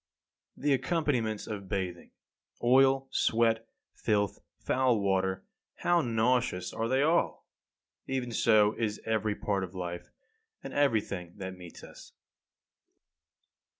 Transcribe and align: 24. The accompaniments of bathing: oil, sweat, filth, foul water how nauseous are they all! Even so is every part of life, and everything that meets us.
24. 0.55 0.67
The 0.67 0.73
accompaniments 0.73 1.45
of 1.45 1.69
bathing: 1.69 2.09
oil, 2.63 3.07
sweat, 3.11 3.67
filth, 3.93 4.39
foul 4.57 4.99
water 4.99 5.43
how 5.75 6.01
nauseous 6.01 6.73
are 6.73 6.87
they 6.87 7.03
all! 7.03 7.45
Even 8.07 8.31
so 8.31 8.73
is 8.79 8.99
every 9.05 9.35
part 9.35 9.63
of 9.63 9.75
life, 9.75 10.09
and 10.63 10.73
everything 10.73 11.35
that 11.37 11.55
meets 11.55 11.83
us. 11.83 12.13